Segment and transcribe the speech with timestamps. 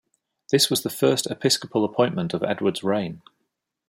[0.49, 3.21] This was the first episcopal appointment of Edward's reign.